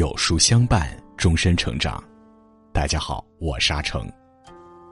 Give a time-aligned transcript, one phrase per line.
[0.00, 2.02] 有书相伴，终身成长。
[2.72, 4.10] 大家好，我沙成。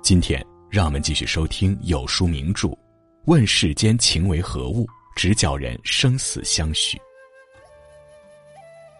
[0.00, 0.40] 今天
[0.70, 2.68] 让我们继续收听有书名著
[3.24, 4.86] 《问世间情为何物，
[5.16, 6.96] 直教人生死相许》。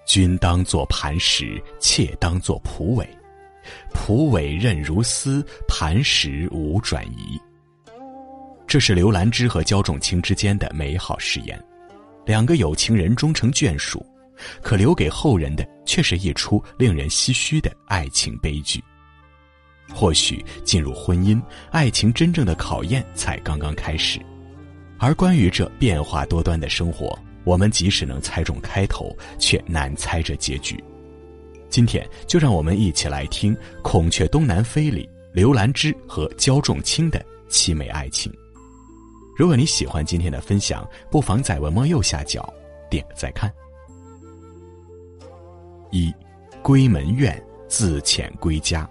[0.05, 3.09] 君当作磐石，妾当作蒲苇。
[3.95, 7.41] 蒲苇韧如丝，磐石无转移。
[8.67, 11.65] 这是刘兰芝和焦仲卿之间的美好誓言，
[12.27, 14.05] 两个有情人终成眷属。
[14.63, 18.83] 可留给后人的却是一出令人唏嘘的爱情悲剧。
[19.95, 24.21] 或许进入婚姻，爱情真正的考验才刚刚开始。
[24.99, 30.83] 而关于这变化多端的生活，我们即使能猜中开头，却难猜这结局。
[31.69, 38.33] 今天就让我们一起来听《孔雀东南飞》里刘兰芝和焦仲卿的凄美爱情。
[39.37, 42.53] 如果你喜欢今天的分享，不妨在文末右下角
[42.89, 43.53] 点个再看。
[45.93, 46.13] 一，
[46.63, 48.89] 闺门怨，自遣归家。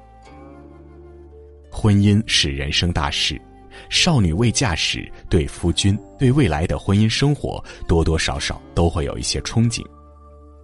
[1.70, 3.42] 婚姻是人生大事，
[3.90, 9.84] 少女未嫁时，对夫君、对未来的婚姻生活，多多少少都会有一些憧憬，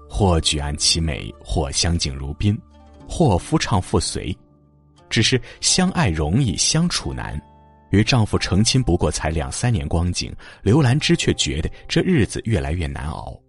[0.07, 2.57] 或举案齐眉，或相敬如宾，
[3.09, 4.37] 或夫唱妇随。
[5.09, 7.41] 只是相爱容易相处难，
[7.91, 13.39] 与丈夫成亲不过才两三年光景，刘兰芝却觉得这日子越来越难熬。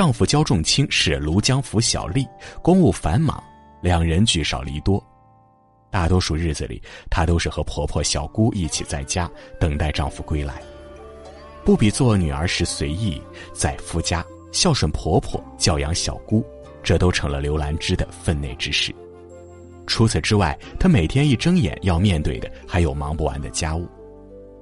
[0.00, 2.26] 丈夫焦仲卿是庐江府小吏，
[2.62, 3.38] 公务繁忙，
[3.82, 4.98] 两人聚少离多。
[5.90, 10.54] 大多数日子里，她都是和婆婆、小姑一起在家等待丈夫归来。
[11.66, 13.20] 不比做女儿时随意，
[13.52, 16.42] 在夫家孝顺婆婆、教养小姑，
[16.82, 18.94] 这都成了刘兰芝的分内之事。
[19.86, 23.86] 除此之外，她每天一睁眼要面对的还有忙不完的家务，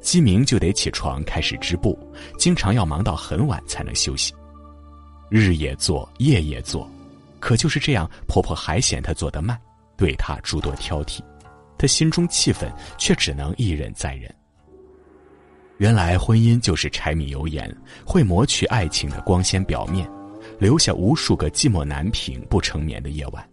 [0.00, 1.97] 鸡鸣就得起床开始织布，
[2.36, 4.34] 经常要忙到很晚才能休息。
[5.28, 6.90] 日也做，夜也做，
[7.39, 9.58] 可就是这样，婆婆还嫌她做得慢，
[9.96, 11.20] 对她诸多挑剔，
[11.77, 14.34] 她心中气愤，却只能一忍再忍。
[15.77, 17.72] 原来婚姻就是柴米油盐，
[18.05, 20.11] 会磨去爱情的光鲜表面，
[20.58, 23.48] 留下无数个寂寞难平、不成眠的夜晚。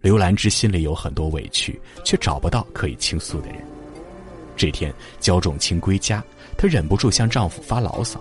[0.00, 3.58] 刘兰芝心里有很多委屈，却找不到可以倾诉的人。
[4.56, 6.24] 这天，焦仲卿归家，
[6.56, 8.20] 她忍不住向丈夫发牢骚：“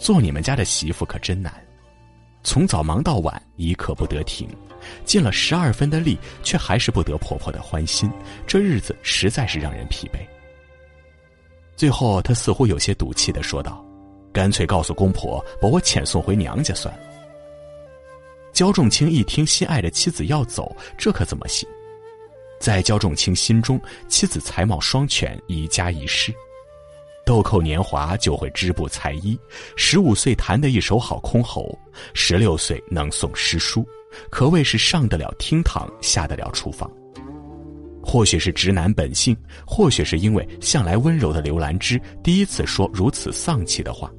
[0.00, 1.52] 做你们家的媳妇可真难。”
[2.48, 4.48] 从早忙到晚，一刻不得停，
[5.04, 8.10] 尽了十二分的力，却还是不得婆婆的欢心。
[8.46, 10.26] 这日子实在是让人疲惫。
[11.76, 13.84] 最后，她似乎有些赌气的说道
[14.32, 17.02] ：“干脆告诉公婆，把我遣送回娘家算了。”
[18.54, 21.68] 焦仲卿一听心爱的妻子要走，这可怎么行？
[22.58, 26.34] 在焦仲卿心中，妻子才貌双全，一家一室。
[27.28, 29.38] 豆蔻年华就会织布裁衣，
[29.76, 31.76] 十五岁弹得一手好箜篌，
[32.14, 33.86] 十六岁能诵诗书，
[34.30, 36.90] 可谓是上得了厅堂，下得了厨房。
[38.02, 44.10] 或许是直男本性，或许是因为向来温柔的刘兰芝第一次说如此丧气的话，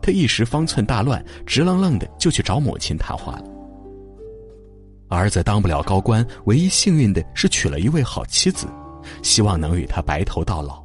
[0.00, 3.44] 他一时方寸大乱，直愣愣的就去找母亲谈话了。
[5.08, 8.68] 儿子当不了高官，唯一幸运的是娶了一位好妻子，
[9.20, 10.80] 希望能与他白头到老。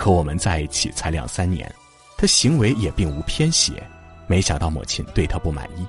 [0.00, 1.70] 可我们在一起才两三年，
[2.16, 3.86] 他行为也并无偏斜，
[4.26, 5.86] 没想到母亲对他不满意。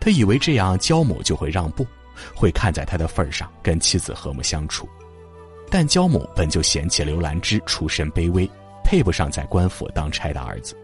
[0.00, 1.86] 他以为这样焦母就会让步，
[2.34, 4.88] 会看在他的份上跟妻子和睦相处。
[5.70, 8.50] 但焦母本就嫌弃刘兰芝出身卑微，
[8.82, 10.76] 配不上在官府当差的儿子。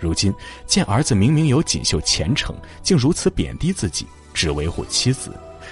[0.00, 0.34] 如今
[0.66, 4.04] 见儿子明明有锦绣前程，竟如此贬低自己，
[4.34, 5.30] 只维护妻子，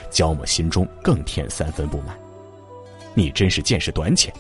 [0.09, 2.17] 焦母心中更添三分不满。
[3.13, 4.33] 你真是见识短浅。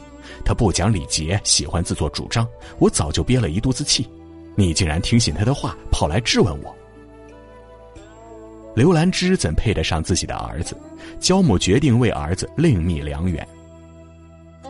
[0.44, 2.46] 他不讲礼节，喜欢自作主张，
[2.78, 4.08] 我早就憋了一肚子气。
[4.54, 6.74] 你竟然听信他的话，跑来质问我。
[8.74, 10.76] 刘兰芝怎配得上自己的儿子？
[11.18, 13.46] 焦母决定为儿子另觅良缘。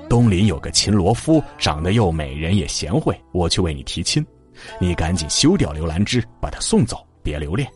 [0.09, 4.25] 东林有个秦罗夫，长得又美，人也贤惠，我去为你提亲。
[4.81, 7.69] 你赶紧休掉刘兰芝，把她送走，别留恋。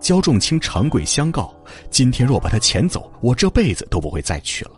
[0.00, 1.54] 焦仲卿长跪相告：
[1.88, 4.72] 今天若把她遣走，我这辈子都不会再娶了。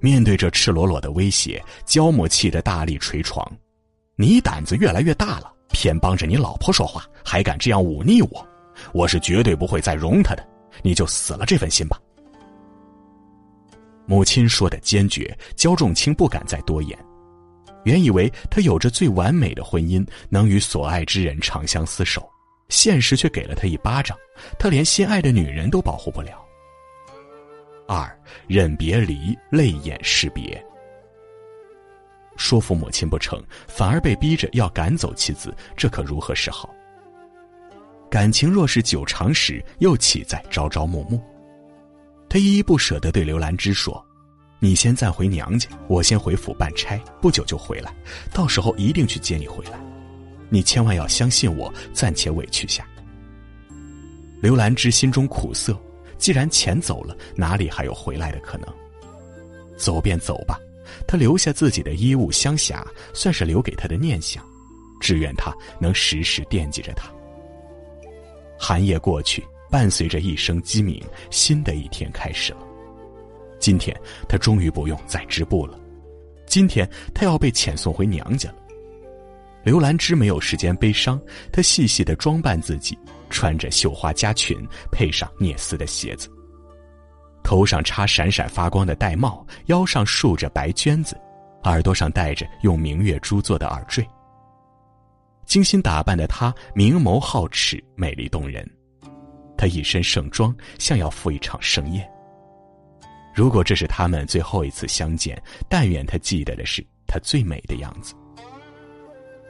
[0.00, 3.46] 面对这赤裸裸的威胁，焦母气得大力捶床
[4.16, 8.46] ：“你胆子越来越大了，偏帮着你老婆说话，还敢这样忤逆我！
[8.92, 10.46] 我是绝对不会再容他的，
[10.82, 12.00] 你就死了这份心吧。”
[14.06, 16.98] 母亲说的坚决，焦仲卿不敢再多言。
[17.84, 22.28] 原以为他有着最完美的婚姻，能与所爱之人长相厮守，
[22.68, 24.16] 现实却给了他一巴掌，
[24.58, 26.44] 他连心爱的女人都保护不了。
[27.92, 28.08] 二
[28.46, 30.64] 忍别离，泪眼识别。
[32.36, 36.72] 说服母亲不成，反而被逼着要赶走妻子，这可如何是好？
[38.08, 41.20] 感情若是久长时，又岂在朝朝暮暮？
[42.28, 44.00] 他依依不舍地对刘兰芝说
[44.62, 47.92] ：“你先暂回娘家，我先回府办差，不久就回来，
[48.32, 49.72] 到时候一定去接你回来。
[50.48, 52.86] 你千万要相信我，暂且委屈下。”
[54.40, 55.76] 刘兰芝心中苦涩，
[56.20, 58.68] 既然钱走了，哪里还有回来的可能？
[59.76, 60.60] 走便走吧，
[61.08, 62.84] 他留下自己的衣物香匣，
[63.14, 64.44] 算是留给他的念想，
[65.00, 65.50] 只愿他
[65.80, 67.10] 能时时惦记着他。
[68.58, 72.60] 寒夜过去，伴随着一声鸡鸣，新的一天开始了。
[73.58, 75.80] 今天他终于不用再织布了，
[76.46, 78.56] 今天他要被遣送回娘家了。
[79.62, 81.20] 刘兰芝没有时间悲伤，
[81.52, 82.98] 她细细的装扮自己，
[83.28, 86.30] 穿着绣花夹裙，配上聂丝的鞋子，
[87.42, 91.14] 头上插闪闪发光的玳瑁，腰上束着白绢子，
[91.64, 94.06] 耳朵上戴着用明月珠做的耳坠。
[95.44, 98.66] 精心打扮的她，明眸皓齿，美丽动人。
[99.58, 102.08] 她一身盛装，像要赴一场盛宴。
[103.34, 108.14] 如果这是他们最后一次相见，但愿她记得的是她最美的样子。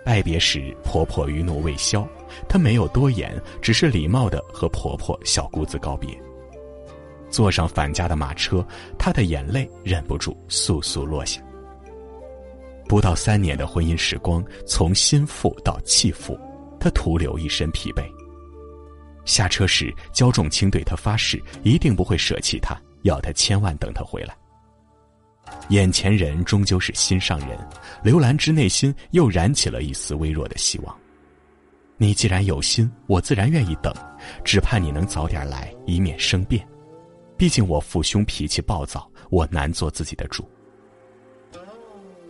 [0.05, 2.07] 拜别时，婆婆余怒未消，
[2.49, 6.09] 她没有多言，只是礼貌的和婆婆小姑子告别。
[7.31, 8.67] 坐上返家的马车，
[8.99, 11.41] 她的眼泪忍不住簌簌落下。
[12.89, 16.37] 不到三年的婚姻时光，从心腹到弃妇，
[16.81, 18.03] 他徒留一身疲惫。
[19.25, 24.37] 下车时，焦仲卿对他发誓，一定不会舍弃他，要他千万等他回来。
[25.69, 27.59] 眼前人终究是心上人，
[28.03, 30.97] 刘兰芝内心又燃起了一丝微弱的希望。
[31.97, 33.95] 你既然有心，我自然愿意等，
[34.43, 36.67] 只盼你能早点来，以免生变。
[37.37, 40.49] 毕竟我父兄脾气暴躁，我难做自己的主。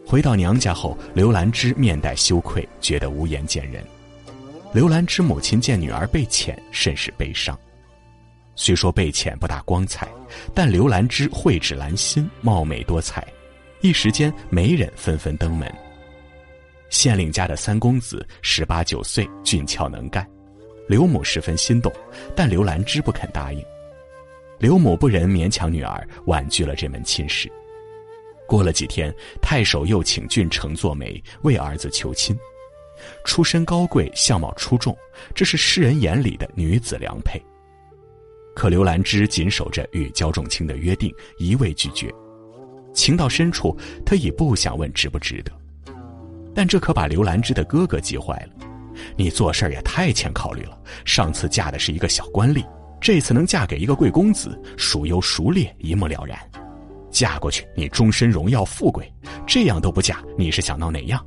[0.04, 3.84] 回到娘家后，刘兰芝面带羞愧，觉得无颜见人。
[4.72, 7.58] 刘兰芝母亲见女儿被遣，甚是悲伤。
[8.54, 10.08] 虽说被遣不大光彩，
[10.54, 13.26] 但刘兰芝蕙质兰心，貌美多彩，
[13.80, 15.72] 一时间媒人纷纷登门。
[16.90, 20.28] 县令家的三公子十八九岁，俊俏能干，
[20.88, 21.92] 刘母十分心动，
[22.34, 23.64] 但刘兰芝不肯答应。
[24.58, 27.50] 刘母不忍勉强女儿，婉拒了这门亲事。
[28.46, 32.36] 过了几天，太守又请郡丞做媒，为儿子求亲。
[33.24, 34.94] 出身高贵，相貌出众，
[35.34, 37.40] 这是世人眼里的女子良配。
[38.54, 42.12] 可刘兰芝谨守着与焦仲卿的约定，一味拒绝。
[42.92, 45.52] 情到深处，他已不想问值不值得。
[46.54, 48.66] 但这可把刘兰芝的哥哥急坏了。
[49.16, 50.76] 你做事也太欠考虑了。
[51.04, 52.66] 上次嫁的是一个小官吏，
[53.00, 56.36] 这次能嫁给一个贵公子，孰优孰劣，一目了然。
[57.10, 59.04] 嫁过去，你终身荣耀富贵；
[59.46, 61.24] 这样都不嫁，你是想闹哪样？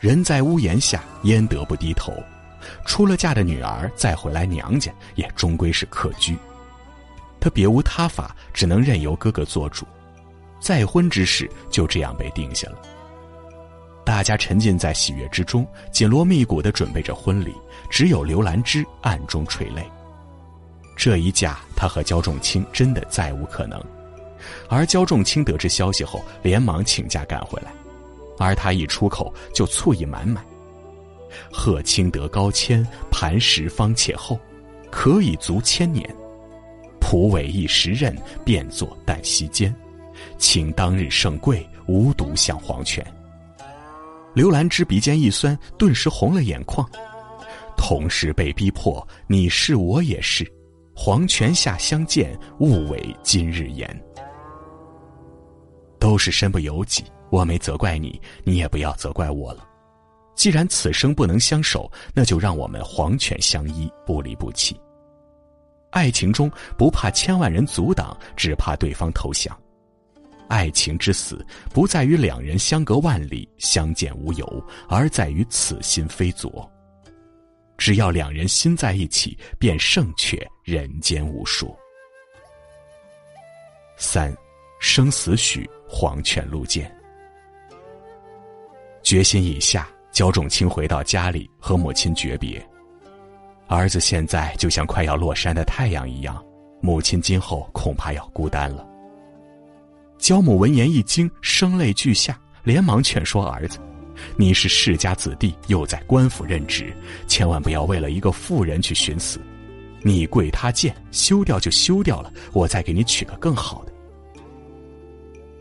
[0.00, 2.12] 人在屋檐下，焉得不低头？
[2.84, 6.36] 出了嫁的女儿再回来娘家，也终归是客居。
[7.40, 9.86] 他别无他法，只能任由哥哥做主。
[10.60, 12.78] 再婚之事就这样被定下了。
[14.04, 17.54] 大家沉浸在喜悦之中，紧锣密鼓的准备着婚礼，
[17.88, 19.88] 只有刘兰芝暗中垂泪。
[20.96, 23.80] 这一嫁，他和焦仲卿真的再无可能。
[24.68, 27.70] 而焦仲卿得知消息后，连忙请假赶回来，
[28.38, 30.44] 而他一出口就醋意满满
[31.52, 34.38] ：“贺青得高迁，磐石方且厚，
[34.90, 36.08] 可以足千年。
[37.00, 39.74] 蒲苇一时任，便作旦夕间。
[40.36, 43.04] 请当日盛贵，无独享黄泉。”
[44.34, 46.88] 刘兰芝鼻尖一酸，顿时红了眼眶。
[47.76, 50.46] 同时被逼迫，你是我也是。
[50.94, 53.88] 黄泉下相见，勿违今日言。
[56.00, 59.67] 都是身不由己，我没责怪你，你也不要责怪我了。
[60.38, 64.80] 既然此生不能相守，那就让我们黄泉相依，不离不弃。
[65.90, 69.60] 爱情中不怕千万人阻挡，只怕对方投降。
[70.46, 76.70] 爱情之死，不在于两人相隔万里，相见无由，而在于此心非昨。
[77.76, 81.76] 只要两人心在一起，便胜却人间无数。
[83.96, 84.32] 三，
[84.78, 86.94] 生死许，黄泉路见。
[89.02, 89.88] 决心已下，
[90.18, 92.60] 焦仲卿回到家里和母亲诀别。
[93.68, 96.44] 儿子现在就像快要落山的太阳一样，
[96.80, 98.84] 母亲今后恐怕要孤单了。
[100.18, 103.78] 焦母闻言一惊，声泪俱下，连忙劝说儿子。
[104.36, 106.92] 你是世家子弟，又在官府任职，
[107.28, 109.40] 千万不要为了一个妇人去寻死。
[110.02, 113.92] 你贵他贱，休掉就休掉了，我再给你娶个更好的。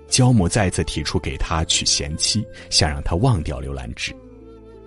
[0.07, 4.11] 焦母再次提出给他娶贤妻，想让他忘掉刘兰芝。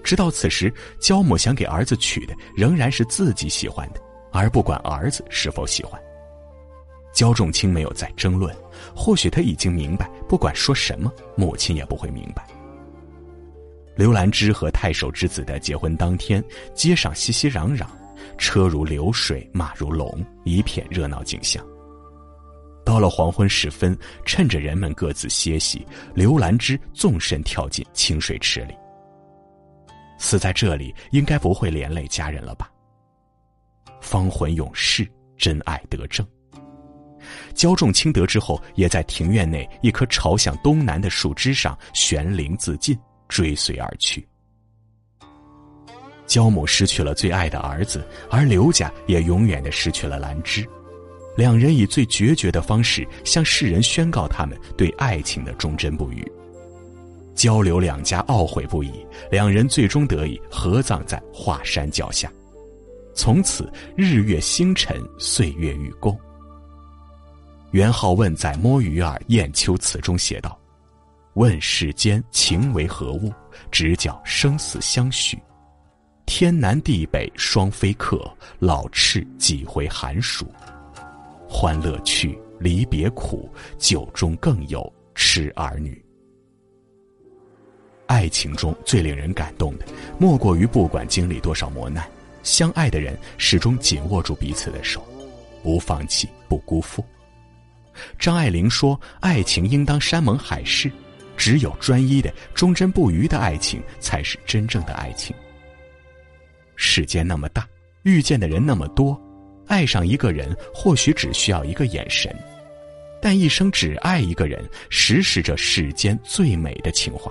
[0.02, 4.00] 直到此时，焦母想给儿子娶的仍然是自己喜欢的，
[4.32, 6.00] 而不管儿子是否喜欢。
[7.12, 8.54] 焦仲卿没有再争论，
[8.94, 12.46] 或许他已经明白，不管说什么，母亲也不会明白。
[13.96, 16.42] 刘兰芝和太守之子的结婚当天，
[16.74, 17.84] 街上熙熙攘攘，
[18.38, 21.62] 车如流水，马如龙，一片热闹景象。
[22.84, 28.74] 到了黄昏时分，趁着人们各自歇息，刘兰芝纵身跳进清水池里。
[30.20, 32.70] 死在这里，应该不会连累家人了吧？
[34.02, 36.24] 芳魂永逝，真爱得正。
[37.54, 42.96] 焦仲卿得知后，也在庭院内一棵朝向东南的树枝上悬铃自尽，
[43.28, 44.26] 追随而去。
[46.26, 50.64] 焦母失去了最爱的儿子，而刘家也永远的失去了兰芝。
[51.36, 56.30] 两人以最决绝的方式向世人宣告他们对爱情的忠贞不渝。
[57.40, 58.92] 交流两家懊悔不已，
[59.30, 62.30] 两人最终得以合葬在华山脚下，
[63.14, 66.14] 从此日月星辰，岁月与共。
[67.70, 70.54] 元好问在《摸鱼儿雁丘词》中写道
[71.32, 73.32] ：“问世间情为何物，
[73.70, 75.38] 直教生死相许。
[76.26, 80.44] 天南地北双飞客，老翅几回寒暑。
[81.48, 85.98] 欢乐去，离别苦，酒中更有痴儿女。”
[88.10, 89.86] 爱情中最令人感动的，
[90.18, 92.04] 莫过于不管经历多少磨难，
[92.42, 95.06] 相爱的人始终紧握住彼此的手，
[95.62, 97.04] 不放弃，不辜负。
[98.18, 100.90] 张爱玲说：“爱情应当山盟海誓，
[101.36, 105.32] 只有专一的、忠贞不渝的爱情，才是真正的爱情。”
[106.74, 107.64] 世间那么大，
[108.02, 109.16] 遇见的人那么多，
[109.68, 112.36] 爱上一个人或许只需要一个眼神，
[113.22, 117.30] 但一生只爱一个人，实是这世间最美的情话。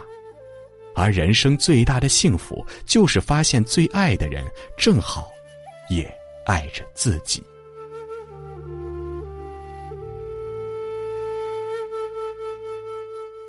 [1.00, 4.44] 而人生最大的幸福，就是发现最爱的人
[4.78, 5.32] 正好，
[5.90, 6.04] 也
[6.46, 7.42] 爱着自己。